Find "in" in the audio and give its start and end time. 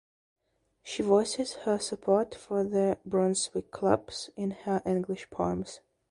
4.35-4.49